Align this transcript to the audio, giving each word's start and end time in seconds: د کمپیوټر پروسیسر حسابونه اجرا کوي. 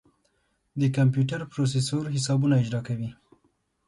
د 0.79 0.81
کمپیوټر 0.97 1.39
پروسیسر 1.53 2.03
حسابونه 2.15 2.55
اجرا 2.61 2.81
کوي. 2.87 3.09